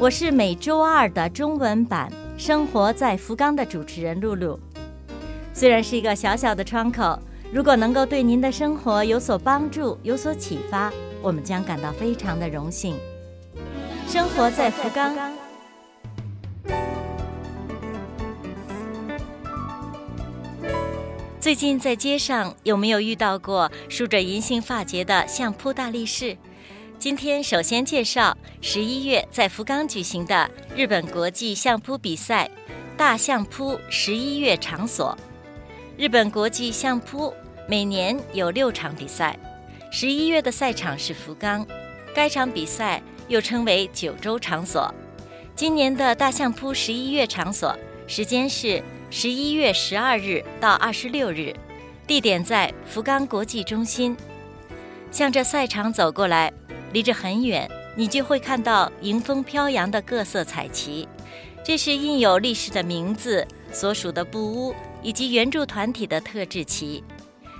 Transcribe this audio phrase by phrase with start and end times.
[0.00, 2.10] 我是每周二的中文版
[2.42, 4.58] 《生活在福冈》的主持人露露。
[5.52, 7.16] 虽然是一个小小的窗口，
[7.52, 12.96] 如果能够对您的生活有所帮助、有所启发，我们将感到非常的荣幸。
[14.08, 15.14] 生活在福冈。
[21.38, 26.36] 最近在街上有没有遇到过梳着银杏发结的相扑大力士？
[27.04, 32.50] 今天首先介绍十一月在福冈举行的日本国际相扑比赛——
[32.96, 35.14] 大相扑十一月场所。
[35.98, 37.30] 日本国际相扑
[37.68, 39.38] 每年有六场比赛，
[39.90, 41.66] 十一月的赛场是福冈，
[42.14, 44.90] 该场比赛又称为九州场所。
[45.54, 48.82] 今年的大相扑十一月场所时间是。
[49.10, 51.54] 十一月十二日到二十六日，
[52.06, 54.16] 地点在福冈国际中心。
[55.10, 56.52] 向着赛场走过来，
[56.94, 61.08] 离着很远，你就会看到迎风飘扬的各色彩旗，
[61.64, 67.02] 这是印有历史的名字、所属的部屋以及援助团体的特制旗。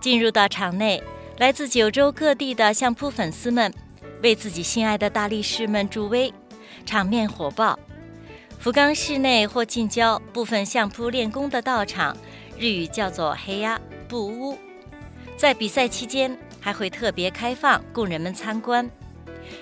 [0.00, 1.02] 进入到场内，
[1.38, 3.74] 来自九州各地的相扑粉丝们
[4.22, 6.32] 为自己心爱的大力士们助威，
[6.84, 7.76] 场面火爆。
[8.60, 12.16] 福冈市内或近郊部分相扑练功的道场，
[12.56, 14.56] 日语叫做“黑鸭布屋”。
[15.36, 18.88] 在比赛期间，还会特别开放供人们参观。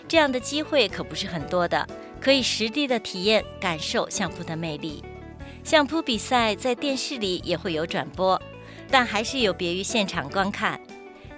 [0.07, 1.87] 这样的机会可不是很多的，
[2.21, 5.05] 可以实地的体验感受相扑的魅力。
[5.63, 8.41] 相扑比赛在电视里也会有转播，
[8.91, 10.81] 但还是有别于现场观看。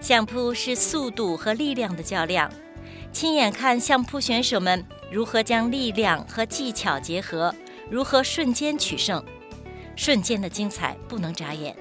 [0.01, 2.51] 相扑是速度和力量的较量，
[3.13, 4.85] 亲眼看相扑选手们。
[5.11, 7.55] 如何将力量和技巧结合？
[7.89, 9.25] 如何瞬间取胜？
[9.95, 11.75] 瞬间的精彩不能眨眼，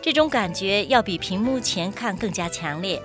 [0.00, 3.00] 这种感觉要比屏幕前看更加强烈。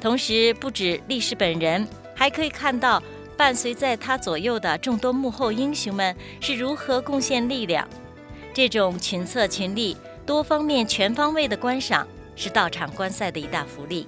[0.00, 3.02] 同时，不止力士本人，还可以看到
[3.36, 7.88] 伴随在他左右的众多幕后英雄们是如何贡献力量。
[8.54, 14.06] 这种群策群力、多方面、全方位的观赏，是到场观赛的一大福利。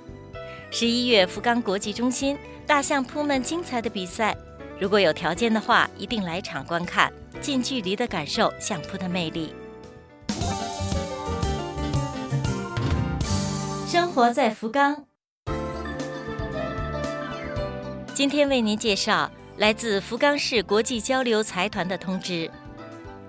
[0.71, 2.39] 十一月，福冈国际中心。
[2.67, 4.37] 大相扑们精彩的比赛，
[4.79, 7.11] 如果有条件的话，一定来场观看，
[7.41, 9.55] 近距离的感受相扑的魅力。
[13.87, 15.05] 生活在福冈，
[18.19, 22.51] 今天为您介绍来自福冈市国际交流财团的通知。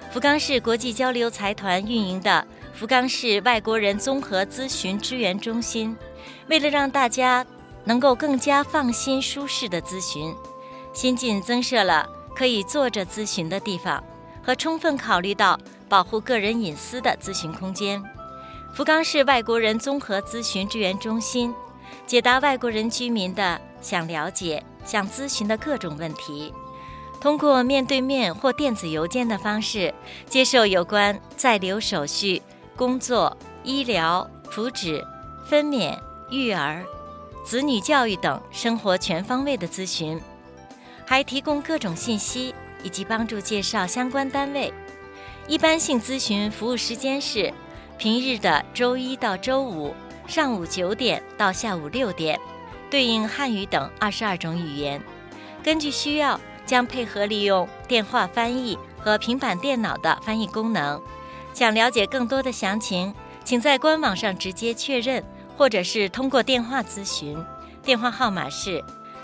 [0.10, 5.96] 福冈市国际交流财团运营的福冈市外国人综合咨询支援中心，
[6.48, 7.46] 为了让大家。
[7.86, 10.34] 能够更加放心、舒适的咨询，
[10.92, 14.04] 新近增设了可以坐着咨询的地方
[14.44, 15.58] 和充分考虑到
[15.88, 18.04] 保护个人隐私的咨询空间。
[18.74, 21.54] 福冈市外国人综合咨询支援中心，
[22.08, 26.54] 解答外国人居民的想了解、想咨询的各种问题，
[27.20, 29.94] 通过面对面或电子邮件的方式
[30.28, 32.42] 接受有关在留手续、
[32.76, 35.04] 工作、医疗、福祉、
[35.46, 35.98] 分娩、
[36.30, 36.84] 育儿。
[37.46, 40.22] 子女教育等生活全方位的咨询，
[41.06, 42.54] 还提供各种信息
[42.84, 44.72] 以及帮助介绍相关单位。
[45.48, 47.52] 一般性咨询服务时间是
[47.98, 49.96] 平日的周一到周五
[50.28, 52.40] 上午九点到下午六点，
[52.90, 55.02] 对应汉语等二十二种语言。
[55.64, 61.02] 根据需要，将配合利用电话翻译和平板电脑的翻译功能。
[61.54, 63.14] 想了解更多的详情，
[63.44, 65.24] 请在官网上直接确认。
[65.58, 67.38] 或者是通过电话咨询，
[67.84, 68.82] 电话号码是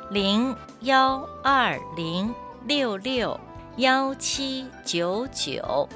[0.10, 3.40] 零幺二零六六
[3.78, 5.88] 幺七九九，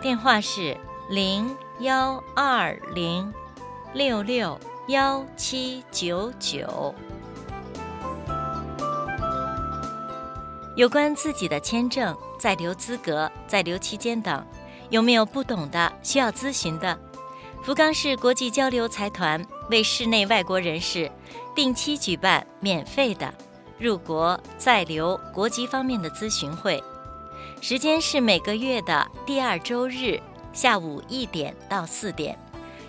[0.00, 0.74] 电话是
[1.10, 3.30] 零幺二零
[3.92, 4.58] 六六
[4.88, 6.94] 幺七九九。
[10.76, 14.44] 有关自己的签证、在留资格、在留期间等，
[14.90, 16.98] 有没有不懂的需要咨询的？
[17.62, 21.10] 福冈市国际交流财团为市内外国人士
[21.54, 23.32] 定期举办免费的
[23.78, 26.84] 入国在留国籍方面的咨询会，
[27.62, 30.20] 时间是每个月的第二周日
[30.52, 32.38] 下午一点到四点，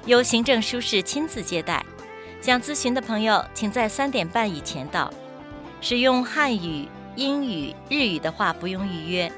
[0.06, 1.84] 由行政书士亲自接待。
[2.40, 5.12] 想咨询的朋友，请在三点半以前到。
[5.82, 9.32] 使用汉语、英语、日语的话不用预约，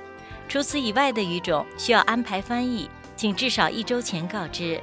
[0.48, 4.82] 除此以外的语种需要安排翻译，请至少一周前告知。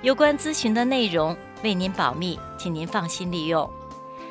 [0.00, 3.68] 有关咨询的内容为您保密，请您放心利用。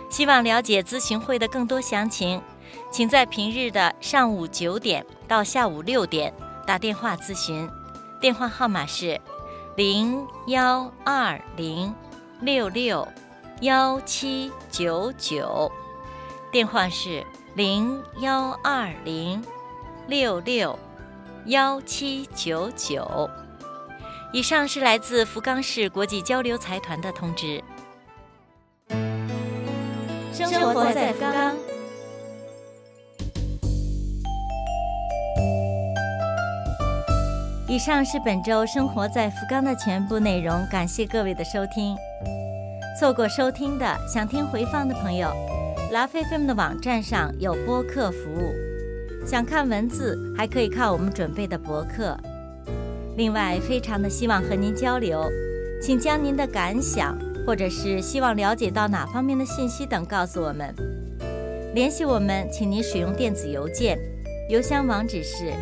[0.10, 2.42] 希望了解咨询会的更多详情，
[2.92, 6.34] 请在平日的上午九点到下午六点
[6.66, 7.70] 打电话咨询，
[8.20, 9.20] 电话号码是
[9.78, 11.94] 零幺二零
[12.42, 13.08] 六六
[13.62, 15.72] 幺七九九，
[16.52, 19.40] 电话是零幺二零
[20.08, 20.80] 六六
[21.46, 23.30] 幺七九九。
[24.34, 27.64] 以上是来自福冈市国际交流财团的通知。
[30.34, 31.47] 生活在福冈。
[37.78, 41.96] 以上是本周生活在福冈的全部内容，感谢各位的收听。
[43.00, 45.32] 错过收听的，想听回放的朋友，
[45.92, 48.52] 拉菲菲们的网站上有播客服务。
[49.28, 52.18] 想看文字，还可以看我们准备的博客。
[53.16, 55.30] 另外，非常的希望和您交流，
[55.80, 57.16] 请将您的感想
[57.46, 60.74] 或者是希望了解到哪方面的信息等告诉我们。
[61.76, 64.00] 联系我们，请您使用电子邮件，
[64.50, 65.54] 邮箱网址是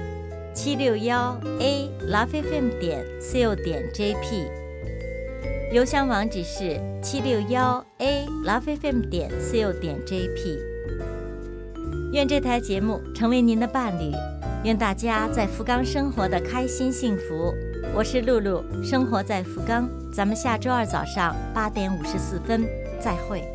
[0.55, 4.47] 七六幺 a lovefm 点 co 点 jp。
[5.73, 10.57] 邮箱网址是七六幺 a lovefm 点 co 点 jp。
[12.13, 14.13] 愿这台节目成为您的伴侣。
[14.63, 17.53] 愿大家在福冈生活的开心幸福。
[17.93, 19.89] 我是露露，生活在福冈。
[20.09, 22.65] 咱们下周二早上八点五十四分
[22.97, 23.54] 再会。